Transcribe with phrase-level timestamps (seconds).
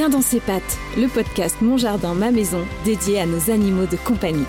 [0.00, 3.96] Bien dans ses pattes, le podcast Mon Jardin, ma maison, dédié à nos animaux de
[3.96, 4.46] compagnie.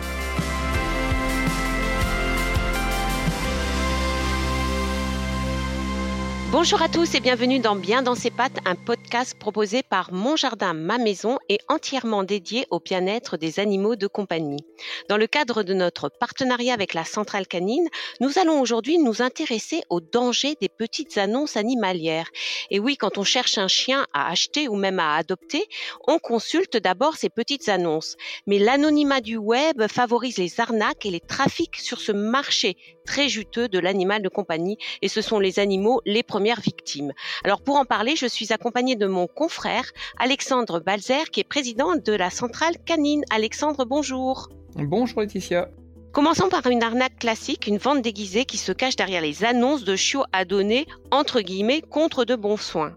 [6.52, 10.36] Bonjour à tous et bienvenue dans Bien dans ses pattes, un podcast proposé par Mon
[10.36, 14.66] Jardin, ma maison et entièrement dédié au bien-être des animaux de compagnie.
[15.08, 17.88] Dans le cadre de notre partenariat avec la centrale canine,
[18.20, 22.30] nous allons aujourd'hui nous intéresser aux dangers des petites annonces animalières.
[22.70, 25.64] Et oui, quand on cherche un chien à acheter ou même à adopter,
[26.06, 28.18] on consulte d'abord ces petites annonces.
[28.46, 32.76] Mais l'anonymat du web favorise les arnaques et les trafics sur ce marché
[33.06, 37.14] très juteux de l'animal de compagnie et ce sont les animaux les premières victimes.
[37.44, 41.96] Alors pour en parler, je suis accompagnée de mon confrère Alexandre Balzer qui est président
[41.96, 43.24] de la centrale canine.
[43.30, 44.50] Alexandre, bonjour.
[44.74, 45.70] Bonjour Laetitia.
[46.12, 49.96] Commençons par une arnaque classique, une vente déguisée qui se cache derrière les annonces de
[49.96, 52.96] chiots à donner, entre guillemets, contre de bons soins.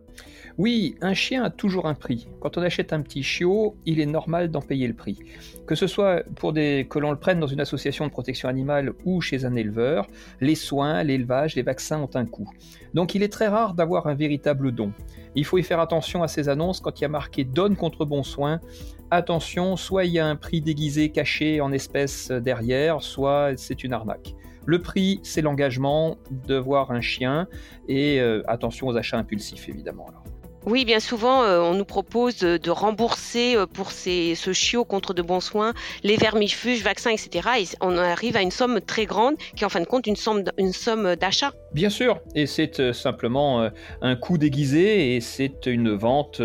[0.57, 2.29] Oui, un chien a toujours un prix.
[2.41, 5.19] Quand on achète un petit chiot, il est normal d'en payer le prix.
[5.67, 8.93] Que ce soit pour des, que l'on le prenne dans une association de protection animale
[9.05, 10.07] ou chez un éleveur,
[10.41, 12.49] les soins, l'élevage, les vaccins ont un coût.
[12.95, 14.93] Donc il est très rare d'avoir un véritable don.
[15.35, 18.05] Il faut y faire attention à ces annonces quand il y a marqué donne contre
[18.05, 18.61] bon soin.
[19.11, 23.93] Attention, soit il y a un prix déguisé caché en espèces derrière, soit c'est une
[23.93, 24.37] arnaque.
[24.67, 26.17] Le prix, c'est l'engagement
[26.47, 27.49] de voir un chien
[27.89, 30.07] et euh, attention aux achats impulsifs évidemment.
[30.67, 35.13] Oui, bien souvent, euh, on nous propose de, rembourser euh, pour ces, ce chiot contre
[35.13, 37.49] de bons soins les vermifuges, vaccins, etc.
[37.61, 40.17] Et on arrive à une somme très grande qui est en fin de compte une
[40.17, 41.53] somme, une somme d'achat.
[41.75, 43.69] Bien sûr, et c'est euh, simplement
[44.01, 46.41] un coût déguisé et c'est une vente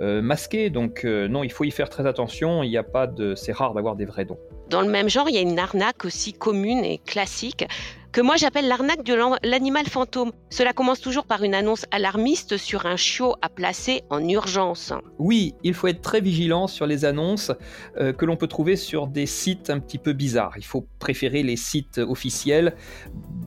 [0.00, 0.70] masquée.
[0.70, 2.62] Donc non, il faut y faire très attention.
[2.62, 4.38] Il n'y a pas de, c'est rare d'avoir des vrais dons.
[4.70, 7.64] Dans le même genre, il y a une arnaque aussi commune et classique
[8.12, 10.32] que moi j'appelle l'arnaque de l'animal fantôme.
[10.50, 14.92] Cela commence toujours par une annonce alarmiste sur un chiot à placer en urgence.
[15.18, 17.52] Oui, il faut être très vigilant sur les annonces
[17.98, 20.52] euh, que l'on peut trouver sur des sites un petit peu bizarres.
[20.58, 22.74] Il faut préférer les sites officiels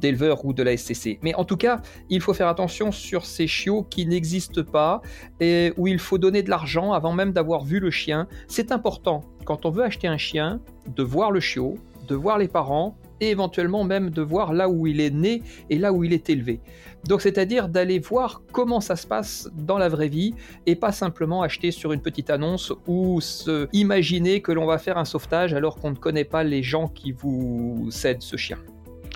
[0.01, 1.19] d'éleveurs ou de la SCC.
[1.21, 5.01] Mais en tout cas, il faut faire attention sur ces chiots qui n'existent pas
[5.39, 8.27] et où il faut donner de l'argent avant même d'avoir vu le chien.
[8.47, 11.75] C'est important quand on veut acheter un chien de voir le chiot,
[12.07, 15.77] de voir les parents et éventuellement même de voir là où il est né et
[15.77, 16.59] là où il est élevé.
[17.07, 20.33] Donc c'est-à-dire d'aller voir comment ça se passe dans la vraie vie
[20.65, 24.97] et pas simplement acheter sur une petite annonce ou se imaginer que l'on va faire
[24.97, 28.57] un sauvetage alors qu'on ne connaît pas les gens qui vous cèdent ce chien.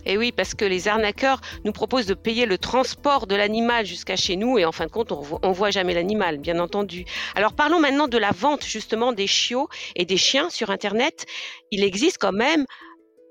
[0.05, 4.15] Et oui, parce que les arnaqueurs nous proposent de payer le transport de l'animal jusqu'à
[4.15, 7.05] chez nous et en fin de compte, on ne voit jamais l'animal, bien entendu.
[7.35, 11.25] Alors parlons maintenant de la vente justement des chiots et des chiens sur Internet.
[11.71, 12.65] Il existe quand même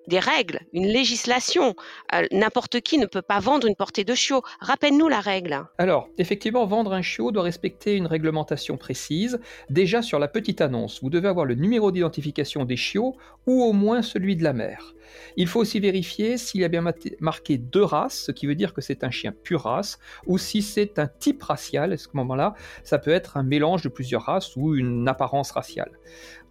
[0.08, 1.74] des règles, une législation.
[2.14, 4.42] Euh, n'importe qui ne peut pas vendre une portée de chiot.
[4.60, 5.64] Rappelle-nous la règle.
[5.78, 9.38] Alors, effectivement, vendre un chiot doit respecter une réglementation précise.
[9.70, 13.16] Déjà sur la petite annonce, vous devez avoir le numéro d'identification des chiots
[13.47, 14.94] ou au moins celui de la mère.
[15.36, 16.84] Il faut aussi vérifier s'il y a bien
[17.20, 20.62] marqué deux races, ce qui veut dire que c'est un chien pure race, ou si
[20.62, 21.92] c'est un type racial.
[21.92, 25.92] À ce moment-là, ça peut être un mélange de plusieurs races ou une apparence raciale.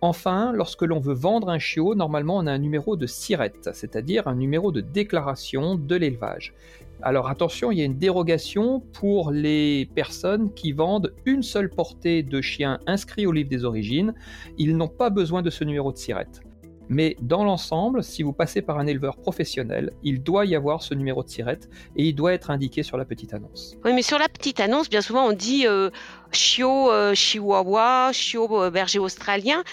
[0.01, 4.27] Enfin, lorsque l'on veut vendre un chiot, normalement on a un numéro de SIRET, c'est-à-dire
[4.27, 6.53] un numéro de déclaration de l'élevage.
[7.01, 12.23] Alors attention, il y a une dérogation pour les personnes qui vendent une seule portée
[12.23, 14.13] de chiens inscrits au livre des origines.
[14.57, 16.46] Ils n'ont pas besoin de ce numéro de SIRET.
[16.89, 20.93] Mais dans l'ensemble, si vous passez par un éleveur professionnel, il doit y avoir ce
[20.93, 23.75] numéro de sirette et il doit être indiqué sur la petite annonce.
[23.83, 25.89] Oui, mais sur la petite annonce, bien souvent on dit euh,
[26.31, 29.63] chiot euh, chihuahua, chiot euh, berger australien.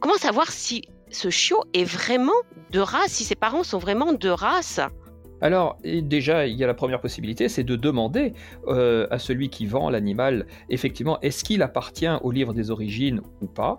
[0.00, 2.32] comment savoir si ce chiot est vraiment
[2.70, 4.80] de race, si ses parents sont vraiment de race?
[5.40, 8.32] Alors, déjà, il y a la première possibilité, c'est de demander
[8.66, 13.46] euh, à celui qui vend l'animal, effectivement, est-ce qu'il appartient au livre des origines ou
[13.46, 13.76] pas?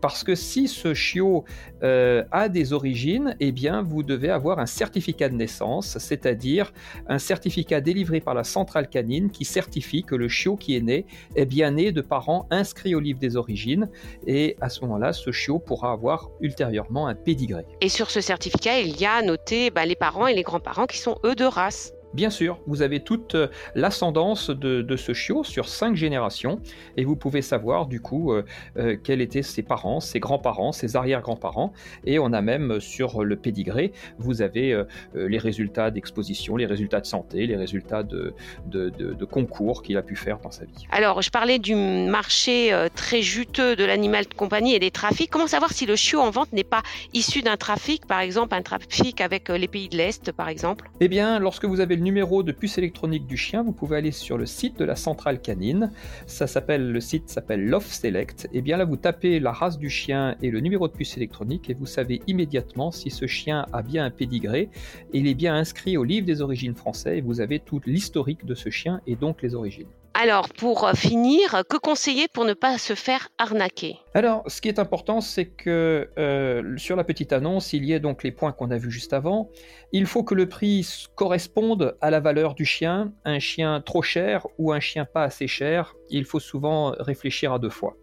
[0.00, 1.44] Parce que si ce chiot
[1.82, 6.72] euh, a des origines, eh bien, vous devez avoir un certificat de naissance, c'est-à-dire
[7.08, 11.06] un certificat délivré par la centrale canine qui certifie que le chiot qui est né
[11.36, 13.88] est bien né de parents inscrits au livre des origines,
[14.26, 17.64] et à ce moment-là, ce chiot pourra avoir ultérieurement un pédigré.
[17.80, 20.97] Et sur ce certificat, il y a noté bah, les parents et les grands-parents qui
[20.98, 21.92] sont eux de race.
[22.14, 26.60] Bien sûr, vous avez toute euh, l'ascendance de, ce chiot sur cinq générations
[26.96, 28.44] et vous pouvez savoir du coup euh,
[28.78, 31.72] euh, quels étaient ses parents, ses grands-parents, ses arrière-grands-parents
[32.04, 34.82] et on a même sur le pédigré, vous avez
[35.14, 38.34] les résultats d'exposition, les résultats de santé, les résultats de,
[38.66, 40.86] de, concours qu'il a pu faire dans sa vie.
[40.90, 45.30] Alors, je parlais du marché très juteux de l'animal de compagnie et des trafics.
[45.30, 46.82] Comment savoir si le chiot en vente n'est pas
[47.12, 50.88] issu d'un trafic, par exemple un trafic avec les pays de l'Est, par exemple?
[51.00, 54.12] Eh bien, lorsque vous avez le numéro de puce électronique du chien, vous pouvez aller
[54.12, 55.92] sur le site de la centrale canine.
[56.26, 58.46] Ça s'appelle le site s'appelle Love Select.
[58.46, 61.18] Et eh bien là, vous tapez la race du chien et le numéro de puce
[61.18, 64.70] électronique et vous savez immédiatement si ce chien a bien un pédigré.
[65.12, 68.46] Et il est bien inscrit au livre des origines français et vous avez tout l'historique
[68.46, 69.88] de ce chien et donc les origines.
[70.20, 73.98] Alors, pour euh, finir, que conseiller pour ne pas se faire arnaquer?
[74.14, 78.00] Alors, ce qui est important, c'est que euh, sur la petite annonce, il y ait
[78.00, 79.48] donc les points qu'on a vus juste avant.
[79.92, 83.12] Il faut que le prix corresponde à la valeur du chien.
[83.24, 87.60] Un chien trop cher ou un chien pas assez cher, il faut souvent réfléchir à
[87.60, 87.96] deux fois.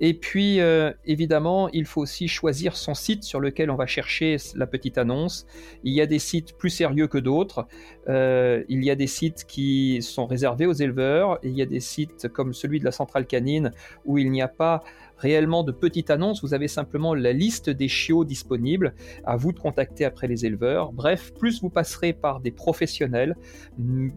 [0.00, 4.36] Et puis, euh, évidemment, il faut aussi choisir son site sur lequel on va chercher
[4.54, 5.46] la petite annonce.
[5.84, 7.66] Il y a des sites plus sérieux que d'autres.
[8.08, 11.38] Euh, il y a des sites qui sont réservés aux éleveurs.
[11.42, 13.72] Il y a des sites comme celui de la centrale canine
[14.04, 14.82] où il n'y a pas
[15.22, 18.92] réellement de petite annonce, vous avez simplement la liste des chiots disponibles,
[19.24, 20.92] à vous de contacter après les éleveurs.
[20.92, 23.36] Bref, plus vous passerez par des professionnels,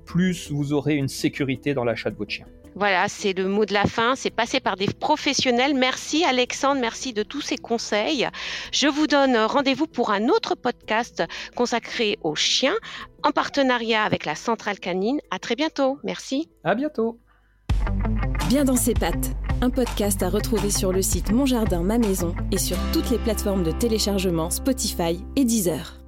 [0.06, 2.48] plus vous aurez une sécurité dans l'achat de votre chien.
[2.75, 5.74] Voilà, c'est le mot de la fin, c'est passer par des professionnels.
[5.75, 8.27] Merci Alexandre, merci de tous ces conseils.
[8.74, 11.24] Je vous donne rendez-vous pour un autre podcast
[11.56, 12.75] consacré aux chiens
[13.24, 15.19] en partenariat avec la Centrale Canine.
[15.31, 16.00] À très bientôt.
[16.04, 16.50] Merci.
[16.66, 17.19] À bientôt.
[18.50, 19.31] Bien dans ses pattes,
[19.62, 23.18] un podcast à retrouver sur le site Mon Jardin, ma maison et sur toutes les
[23.18, 26.05] plateformes de téléchargement Spotify et Deezer.